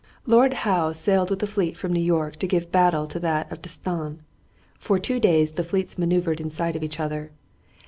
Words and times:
Lord 0.25 0.53
Howe 0.65 0.93
sailed 0.93 1.29
with 1.29 1.37
the 1.37 1.45
fleet 1.45 1.77
from 1.77 1.93
New 1.93 2.01
York 2.01 2.37
to 2.37 2.47
give 2.47 2.71
battle 2.71 3.05
to 3.05 3.19
that 3.19 3.51
of 3.51 3.61
D'Estaing. 3.61 4.21
For 4.79 4.97
two 4.97 5.19
days 5.19 5.51
the 5.51 5.63
fleets 5.63 5.95
maneuvered 5.99 6.41
in 6.41 6.49
sight 6.49 6.75
of 6.75 6.81
each 6.81 6.99
other. 6.99 7.29